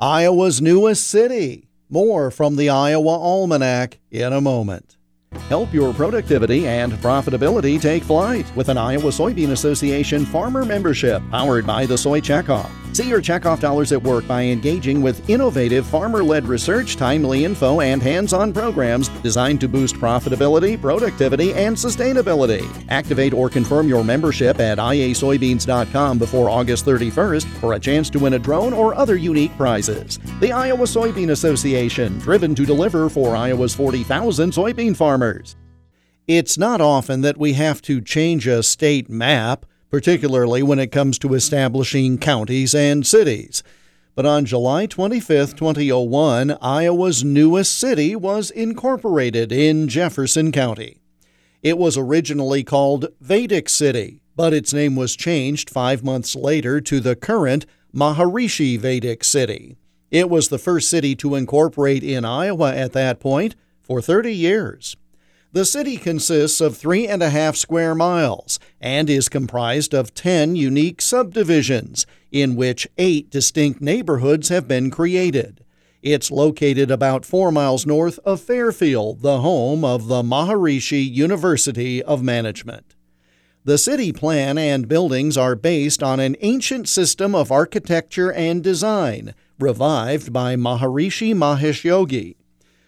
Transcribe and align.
Iowa's 0.00 0.62
newest 0.62 1.06
city. 1.06 1.68
More 1.90 2.30
from 2.30 2.56
the 2.56 2.70
Iowa 2.70 3.18
Almanac 3.18 3.98
in 4.10 4.32
a 4.32 4.40
moment. 4.40 4.96
Help 5.48 5.72
your 5.72 5.94
productivity 5.94 6.66
and 6.66 6.92
profitability 6.94 7.80
take 7.80 8.02
flight 8.02 8.46
with 8.56 8.68
an 8.68 8.76
Iowa 8.76 9.10
Soybean 9.10 9.50
Association 9.50 10.24
farmer 10.26 10.64
membership 10.64 11.22
powered 11.30 11.66
by 11.66 11.86
the 11.86 11.96
Soy 11.96 12.20
Checkoff. 12.20 12.70
See 12.92 13.08
your 13.08 13.22
checkoff 13.22 13.60
dollars 13.60 13.92
at 13.92 14.02
work 14.02 14.26
by 14.26 14.42
engaging 14.42 15.00
with 15.00 15.30
innovative 15.30 15.86
farmer 15.86 16.24
led 16.24 16.46
research, 16.46 16.96
timely 16.96 17.44
info, 17.44 17.80
and 17.80 18.02
hands 18.02 18.32
on 18.32 18.52
programs 18.52 19.08
designed 19.22 19.60
to 19.60 19.68
boost 19.68 19.94
profitability, 19.94 20.80
productivity, 20.80 21.54
and 21.54 21.76
sustainability. 21.76 22.68
Activate 22.88 23.32
or 23.32 23.48
confirm 23.48 23.88
your 23.88 24.02
membership 24.02 24.58
at 24.58 24.78
iasoybeans.com 24.78 26.18
before 26.18 26.50
August 26.50 26.84
31st 26.84 27.44
for 27.60 27.74
a 27.74 27.78
chance 27.78 28.10
to 28.10 28.18
win 28.18 28.34
a 28.34 28.38
drone 28.40 28.72
or 28.72 28.96
other 28.96 29.14
unique 29.14 29.56
prizes. 29.56 30.18
The 30.40 30.50
Iowa 30.50 30.86
Soybean 30.86 31.30
Association, 31.30 32.18
driven 32.18 32.56
to 32.56 32.66
deliver 32.66 33.08
for 33.08 33.36
Iowa's 33.36 33.72
40,000 33.72 34.50
soybean 34.50 34.96
farmers. 34.96 35.19
It's 36.26 36.56
not 36.58 36.80
often 36.80 37.20
that 37.22 37.38
we 37.38 37.54
have 37.54 37.82
to 37.82 38.00
change 38.00 38.46
a 38.46 38.62
state 38.62 39.08
map 39.08 39.66
particularly 39.90 40.62
when 40.62 40.78
it 40.78 40.92
comes 40.92 41.18
to 41.18 41.34
establishing 41.34 42.16
counties 42.16 42.74
and 42.74 43.06
cities. 43.06 43.62
But 44.14 44.26
on 44.26 44.44
July 44.44 44.86
25, 44.86 45.54
2001, 45.56 46.56
Iowa's 46.62 47.24
newest 47.24 47.78
city 47.78 48.14
was 48.16 48.50
incorporated 48.50 49.52
in 49.52 49.88
Jefferson 49.88 50.52
County. 50.52 51.00
It 51.62 51.76
was 51.76 51.96
originally 51.96 52.64
called 52.64 53.08
Vedic 53.20 53.68
City, 53.68 54.22
but 54.36 54.54
its 54.54 54.72
name 54.72 54.96
was 54.96 55.16
changed 55.16 55.68
five 55.68 56.02
months 56.02 56.34
later 56.34 56.80
to 56.80 57.00
the 57.00 57.16
current 57.16 57.66
Maharishi 57.94 58.78
Vedic 58.78 59.24
City. 59.24 59.76
It 60.10 60.30
was 60.30 60.48
the 60.48 60.58
first 60.58 60.88
city 60.88 61.14
to 61.16 61.34
incorporate 61.34 62.02
in 62.02 62.24
Iowa 62.24 62.74
at 62.74 62.92
that 62.92 63.20
point 63.20 63.54
for 63.80 64.00
30 64.00 64.34
years. 64.34 64.96
The 65.52 65.64
city 65.64 65.96
consists 65.96 66.60
of 66.60 66.76
three 66.76 67.08
and 67.08 67.22
a 67.24 67.30
half 67.30 67.56
square 67.56 67.92
miles 67.94 68.60
and 68.80 69.10
is 69.10 69.28
comprised 69.28 69.92
of 69.92 70.14
10 70.14 70.54
unique 70.54 71.02
subdivisions, 71.02 72.06
in 72.30 72.54
which 72.54 72.86
eight 72.98 73.30
distinct 73.30 73.80
neighborhoods 73.80 74.48
have 74.48 74.68
been 74.68 74.92
created. 74.92 75.64
It's 76.02 76.30
located 76.30 76.88
about 76.90 77.26
four 77.26 77.50
miles 77.50 77.84
north 77.84 78.20
of 78.24 78.40
Fairfield, 78.40 79.22
the 79.22 79.40
home 79.40 79.84
of 79.84 80.06
the 80.06 80.22
Maharishi 80.22 81.02
University 81.02 82.00
of 82.00 82.22
Management. 82.22 82.94
The 83.64 83.76
city 83.76 84.12
plan 84.12 84.56
and 84.56 84.88
buildings 84.88 85.36
are 85.36 85.56
based 85.56 86.00
on 86.00 86.20
an 86.20 86.36
ancient 86.40 86.88
system 86.88 87.34
of 87.34 87.50
architecture 87.50 88.32
and 88.32 88.62
design, 88.62 89.34
revived 89.58 90.32
by 90.32 90.54
Maharishi 90.54 91.34
Mahesh 91.34 91.82
Yogi. 91.82 92.36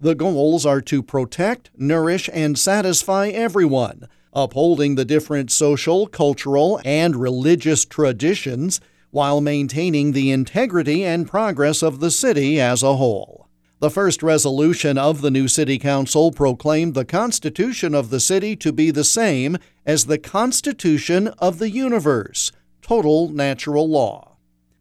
The 0.00 0.14
goals 0.14 0.66
are 0.66 0.80
to 0.82 1.02
protect, 1.02 1.70
nourish, 1.76 2.28
and 2.32 2.58
satisfy 2.58 3.28
everyone, 3.28 4.08
upholding 4.32 4.96
the 4.96 5.04
different 5.04 5.50
social, 5.50 6.06
cultural, 6.06 6.80
and 6.84 7.16
religious 7.16 7.84
traditions 7.84 8.80
while 9.10 9.40
maintaining 9.40 10.12
the 10.12 10.30
integrity 10.30 11.04
and 11.04 11.28
progress 11.28 11.82
of 11.82 12.00
the 12.00 12.10
city 12.10 12.60
as 12.60 12.82
a 12.82 12.96
whole. 12.96 13.48
The 13.78 13.90
first 13.90 14.22
resolution 14.22 14.98
of 14.98 15.20
the 15.20 15.30
new 15.30 15.46
City 15.46 15.78
Council 15.78 16.32
proclaimed 16.32 16.94
the 16.94 17.04
Constitution 17.04 17.94
of 17.94 18.10
the 18.10 18.20
city 18.20 18.56
to 18.56 18.72
be 18.72 18.90
the 18.90 19.04
same 19.04 19.58
as 19.86 20.06
the 20.06 20.18
Constitution 20.18 21.28
of 21.38 21.58
the 21.58 21.70
universe, 21.70 22.50
total 22.82 23.28
natural 23.28 23.88
law. 23.88 24.33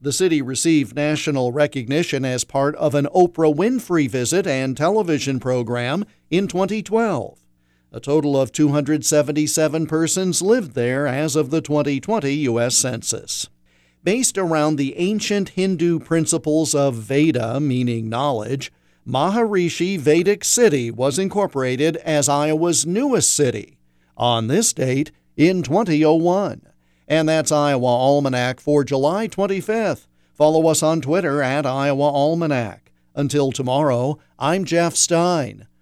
The 0.03 0.11
city 0.11 0.41
received 0.41 0.97
national 0.97 1.53
recognition 1.53 2.25
as 2.25 2.43
part 2.43 2.75
of 2.75 2.93
an 2.93 3.07
Oprah 3.15 3.55
Winfrey 3.55 4.09
visit 4.09 4.45
and 4.45 4.75
television 4.75 5.39
program 5.39 6.03
in 6.29 6.49
2012. 6.49 7.39
A 7.93 7.99
total 8.01 8.35
of 8.35 8.51
277 8.51 9.87
persons 9.87 10.41
lived 10.41 10.73
there 10.73 11.07
as 11.07 11.37
of 11.37 11.51
the 11.51 11.61
2020 11.61 12.33
U.S. 12.33 12.75
Census. 12.75 13.47
Based 14.03 14.37
around 14.37 14.75
the 14.75 14.93
ancient 14.97 15.49
Hindu 15.49 15.99
principles 15.99 16.75
of 16.75 16.95
Veda, 16.95 17.61
meaning 17.61 18.09
knowledge, 18.09 18.73
Maharishi 19.07 19.97
Vedic 19.97 20.43
City 20.43 20.91
was 20.91 21.17
incorporated 21.17 21.95
as 21.95 22.27
Iowa's 22.27 22.85
newest 22.85 23.33
city 23.33 23.77
on 24.17 24.47
this 24.47 24.73
date 24.73 25.13
in 25.37 25.63
2001. 25.63 26.72
And 27.13 27.29
that's 27.29 27.51
Iowa 27.51 27.85
Almanac 27.85 28.59
for 28.59 28.83
July 28.83 29.27
25th. 29.27 30.07
Follow 30.33 30.65
us 30.65 30.81
on 30.81 30.99
Twitter 30.99 31.43
at 31.43 31.63
Iowa 31.63 32.05
Almanac. 32.05 32.91
Until 33.13 33.51
tomorrow, 33.51 34.17
I'm 34.39 34.65
Jeff 34.65 34.95
Stein. 34.95 35.67